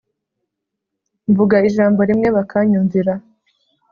mvuga 1.29 1.55
ijambo 1.69 1.99
rimwe 2.09 2.27
bakanyumvira 2.35 3.13